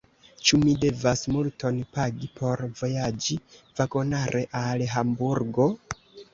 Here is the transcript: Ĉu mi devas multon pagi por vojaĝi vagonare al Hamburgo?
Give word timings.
Ĉu 0.49 0.59
mi 0.61 0.71
devas 0.85 1.21
multon 1.35 1.77
pagi 1.99 2.31
por 2.41 2.65
vojaĝi 2.81 3.39
vagonare 3.83 4.45
al 4.65 4.87
Hamburgo? 4.97 5.73